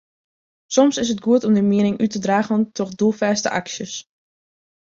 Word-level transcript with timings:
Soms 0.73 0.97
is 1.03 1.09
it 1.13 1.23
goed 1.25 1.43
om 1.47 1.53
dyn 1.55 1.69
miening 1.71 1.97
út 2.03 2.11
te 2.13 2.19
dragen 2.25 2.61
troch 2.75 2.95
doelfêste 2.99 3.49
aksjes. 3.59 3.93